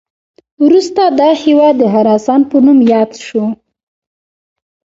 وروسته 0.65 1.01
دا 1.19 1.29
هیواد 1.43 1.75
د 1.79 1.83
خراسان 1.93 2.41
په 2.49 2.57
نوم 2.65 2.79
یاد 2.93 3.11
شو 3.25 3.43